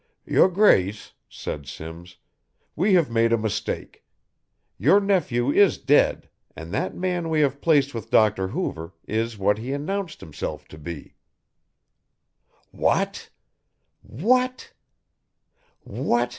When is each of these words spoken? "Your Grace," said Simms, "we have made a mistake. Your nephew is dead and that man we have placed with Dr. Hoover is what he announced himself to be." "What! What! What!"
"Your 0.25 0.49
Grace," 0.49 1.13
said 1.29 1.67
Simms, 1.67 2.17
"we 2.75 2.95
have 2.95 3.11
made 3.11 3.31
a 3.31 3.37
mistake. 3.37 4.03
Your 4.79 4.99
nephew 4.99 5.51
is 5.51 5.77
dead 5.77 6.27
and 6.55 6.71
that 6.73 6.95
man 6.95 7.29
we 7.29 7.41
have 7.41 7.61
placed 7.61 7.93
with 7.93 8.09
Dr. 8.09 8.47
Hoover 8.47 8.93
is 9.07 9.37
what 9.37 9.59
he 9.59 9.71
announced 9.73 10.19
himself 10.19 10.67
to 10.69 10.79
be." 10.79 11.13
"What! 12.71 13.29
What! 14.01 14.73
What!" 15.83 16.29